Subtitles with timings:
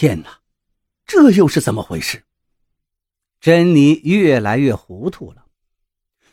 [0.00, 0.42] 天哪，
[1.04, 2.22] 这又是怎么回事？
[3.40, 5.46] 珍妮越来越糊涂了。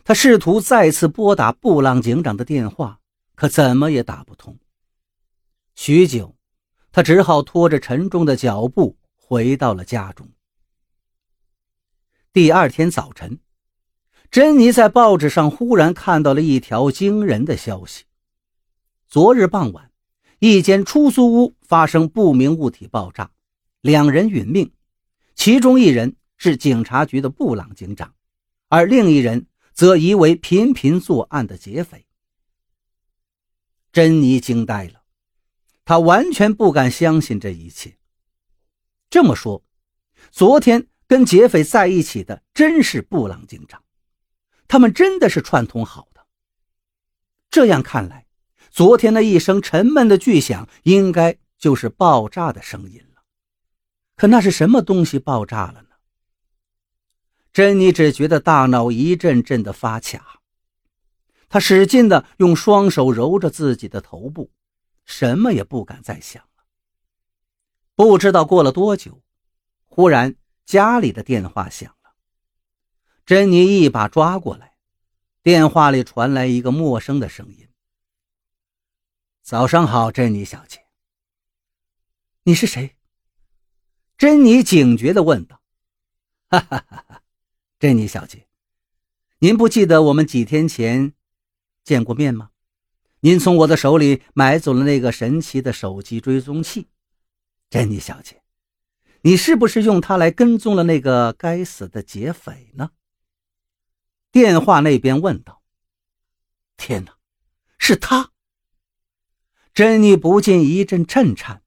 [0.03, 2.99] 她试图再次拨打布朗警长的电话，
[3.33, 4.59] 可怎么也打不通。
[5.73, 6.35] 许久，
[6.91, 10.29] 他只好拖着沉重的脚步回到了家中。
[12.31, 13.39] 第二天早晨，
[14.29, 18.03] 珍妮在报纸上忽然看到了一条惊人的消息：
[19.07, 19.91] 昨日傍晚，
[20.37, 23.31] 一间出租屋发生不明物体爆炸，
[23.85, 24.73] 两人殒命，
[25.35, 28.15] 其中一人是警察局的布朗警长，
[28.67, 29.45] 而另一人。
[29.75, 32.05] 则疑为频频作案的劫匪。
[33.91, 35.03] 珍妮惊呆了，
[35.83, 37.97] 她完全不敢相信这一切。
[39.09, 39.65] 这么说，
[40.31, 43.83] 昨天跟劫匪在一起的真是布朗警长，
[44.65, 46.25] 他们真的是串通好的。
[47.49, 48.25] 这样看来，
[48.71, 53.04] 昨天那一声沉闷的巨响，应该就是爆炸的声音。
[54.15, 55.89] 可那是什么东西爆炸了呢？
[57.51, 60.41] 珍妮只觉得大脑一阵阵的发卡，
[61.47, 64.51] 她使劲的用双手揉着自己的头部，
[65.05, 66.65] 什么也不敢再想了。
[67.95, 69.21] 不知道过了多久，
[69.85, 72.13] 忽然家里的电话响了。
[73.25, 74.77] 珍妮一把抓过来，
[75.41, 77.69] 电话里传来一个陌生的声音
[79.41, 80.85] ：“早上好，珍妮小姐。
[82.43, 82.95] ”“你是谁？”
[84.25, 85.61] 珍妮警觉的问道。
[86.49, 87.21] “哈哈哈哈。”
[87.77, 88.47] 珍妮小姐，
[89.37, 91.13] 您不记得我们几天前
[91.83, 92.49] 见过面吗？
[93.19, 96.87] 您从我的手里买走了那个神奇的手机追踪器。
[97.69, 98.41] 珍妮小姐，
[99.21, 102.89] 你是不是用它来跟踪了那个该死的劫匪呢？
[104.31, 105.61] 电话那边问道。
[106.77, 107.15] 天哪，
[107.77, 108.31] 是他！
[109.71, 111.61] 珍妮不禁一阵震颤。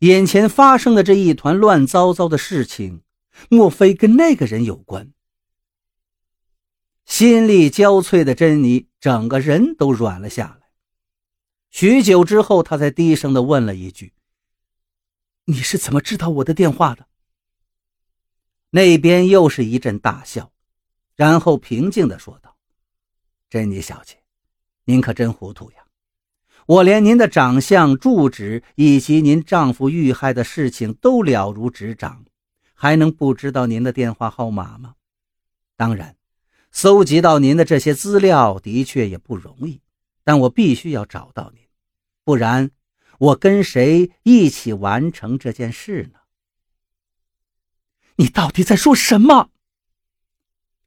[0.00, 3.02] 眼前发生的这一团乱糟糟的事情。
[3.48, 5.14] 莫非跟那个人有关？
[7.06, 10.68] 心力交瘁的珍妮整个人都软了下来。
[11.70, 14.12] 许久之后，她才低声的问了一句
[15.46, 17.06] ：“你是怎么知道我的电话的？”
[18.70, 20.52] 那边又是一阵大笑，
[21.14, 22.58] 然后平静的说道
[23.48, 24.22] ：“珍妮小姐，
[24.84, 25.79] 您可真糊涂呀！
[26.70, 32.24] 我连您的长相、住址以及您丈夫遇害的事情都了如指掌。”
[32.74, 34.94] 还能不知道您的电话号码吗？
[35.76, 36.16] 当然，
[36.70, 39.82] 搜集到您的这些资料的确也不容易，
[40.22, 41.62] 但我必须要找到您，
[42.24, 42.70] 不然
[43.18, 46.20] 我跟谁一起完成这件事呢？
[48.14, 49.50] 你到底在说什么？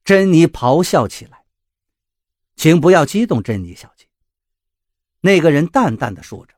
[0.05, 1.43] 珍妮咆哮起来。
[2.55, 4.07] 请不要激动，珍妮小姐。
[5.25, 6.53] 那个人淡淡的说着：“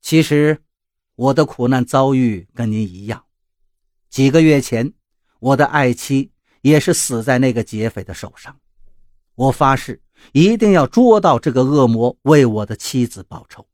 [0.00, 0.62] 其实，
[1.14, 3.26] 我的苦难遭遇跟您一样。”
[4.08, 4.94] 几个月前，
[5.40, 6.32] 我的爱妻
[6.62, 8.58] 也是死在那个劫匪的手上。
[9.34, 10.00] 我发誓
[10.32, 13.68] 一定要捉到这个恶魔，为我的妻子报仇。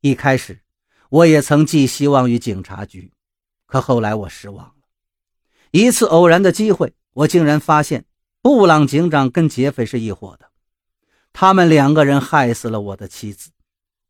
[0.00, 0.62] 一开始，
[1.10, 3.12] 我也曾寄希望于警察局，
[3.66, 4.74] 可后来我失望了。
[5.72, 8.04] 一次偶然的机会，我竟然发现
[8.40, 10.47] 布朗警长跟劫匪是一伙的。
[11.40, 13.52] 他们两个人害死了我的妻子，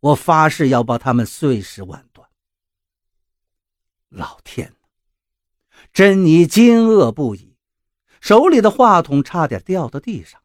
[0.00, 2.26] 我发誓要把他们碎尸万段。
[4.08, 4.72] 老天！
[5.92, 7.54] 珍妮惊愕不已，
[8.22, 10.40] 手里的话筒差点掉到地上。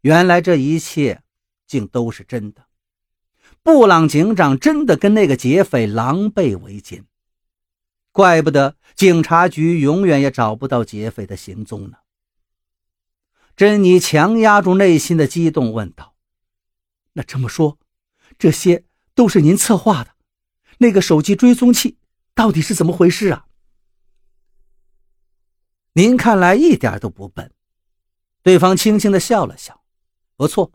[0.00, 1.22] 原来这一切
[1.64, 2.66] 竟都是真的，
[3.62, 7.04] 布朗警长真的跟那个劫匪狼狈为奸，
[8.10, 11.98] 怪不得警察局永远也找不到劫匪的行踪呢。
[13.58, 16.14] 珍妮强压住内心的激动，问道
[17.14, 17.76] ：“那这么说，
[18.38, 18.84] 这些
[19.16, 20.14] 都是您策划的？
[20.78, 21.98] 那个手机追踪器
[22.36, 23.46] 到底是怎么回事啊？”
[25.94, 27.52] 您看来一点都不笨，
[28.44, 29.82] 对方轻轻的笑了笑。
[30.36, 30.70] 不错，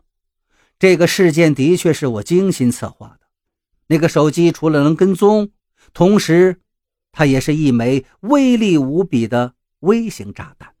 [0.78, 3.20] 这个事件的确是我精心策划的。
[3.86, 5.50] 那个手机除了能跟踪，
[5.94, 6.60] 同时，
[7.12, 10.73] 它也是一枚威力无比的微型炸弹。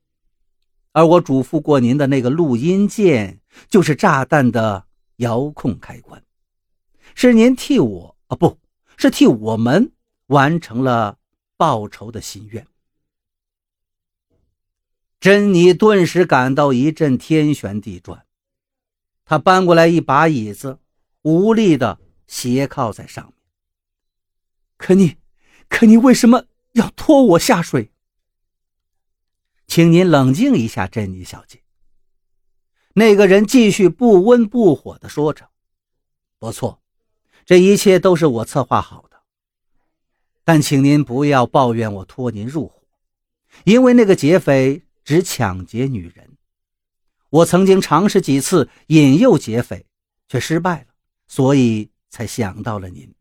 [0.94, 4.86] 而我嘱咐过您的那个录音键，就是炸弹的
[5.16, 6.22] 遥控开关。
[7.16, 8.56] 是您替我啊，不
[8.96, 9.90] 是替我们
[10.28, 11.18] 完成了
[11.56, 12.64] 报仇的心愿。
[15.18, 18.24] 珍妮顿时感到一阵天旋地转，
[19.24, 20.78] 她搬过来一把椅子，
[21.22, 21.98] 无力的
[22.28, 23.34] 斜靠在上面。
[24.76, 25.16] 可你，
[25.68, 26.44] 可你为什么
[26.74, 27.90] 要拖我下水？
[29.74, 31.60] 请您冷静一下，珍妮小姐。
[32.92, 35.50] 那个人继续不温不火的说着
[36.38, 36.80] ：“不错，
[37.44, 39.20] 这一切都是我策划好的。
[40.44, 42.84] 但请您不要抱怨我拖您入伙，
[43.64, 46.36] 因为那个劫匪只抢劫女人。
[47.30, 49.86] 我曾经尝试几次引诱劫匪，
[50.28, 50.94] 却失败了，
[51.26, 53.12] 所以才想到了您。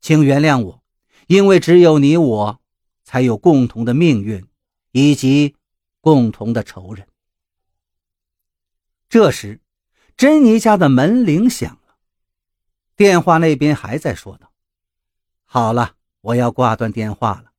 [0.00, 0.82] 请原谅我，
[1.28, 2.60] 因为只有你我，
[3.04, 4.44] 才有共同的命运，
[4.94, 5.56] 以及
[6.00, 7.08] 共同的仇人。
[9.08, 9.60] 这时，
[10.16, 11.96] 珍妮家的门铃响了，
[12.94, 14.52] 电话那边还在说道
[15.44, 17.50] ：“好了，我要挂断电话了。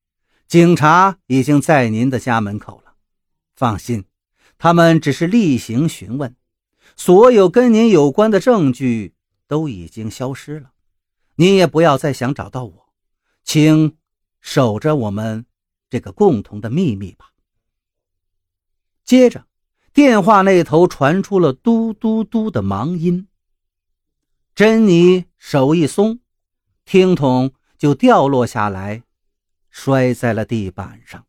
[0.47, 2.95] 警察已经在您的家门口了，
[3.53, 4.05] 放心，
[4.57, 6.33] 他们只是例行询问，
[6.95, 9.13] 所有跟您有关的证据
[9.45, 10.71] 都已经消失了。”
[11.35, 12.93] 你也不要再想找到我，
[13.43, 13.97] 请
[14.39, 15.45] 守着我们
[15.89, 17.31] 这个共同的秘密吧。
[19.03, 19.45] 接着，
[19.93, 23.27] 电话那头传出了嘟嘟嘟的忙音。
[24.55, 26.19] 珍妮手一松，
[26.85, 29.03] 听筒就掉落下来，
[29.69, 31.25] 摔在了地板上。